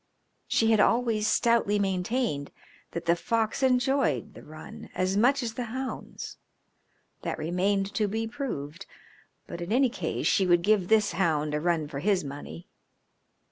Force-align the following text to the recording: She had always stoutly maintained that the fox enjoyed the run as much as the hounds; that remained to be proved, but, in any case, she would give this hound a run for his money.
She 0.47 0.71
had 0.71 0.79
always 0.79 1.27
stoutly 1.27 1.77
maintained 1.77 2.49
that 2.89 3.05
the 3.05 3.15
fox 3.15 3.61
enjoyed 3.61 4.33
the 4.33 4.41
run 4.41 4.89
as 4.95 5.15
much 5.15 5.43
as 5.43 5.53
the 5.53 5.65
hounds; 5.65 6.37
that 7.21 7.37
remained 7.37 7.93
to 7.93 8.07
be 8.07 8.25
proved, 8.27 8.87
but, 9.45 9.61
in 9.61 9.71
any 9.71 9.89
case, 9.91 10.25
she 10.25 10.47
would 10.47 10.63
give 10.63 10.87
this 10.87 11.11
hound 11.11 11.53
a 11.53 11.61
run 11.61 11.87
for 11.87 11.99
his 11.99 12.23
money. 12.23 12.67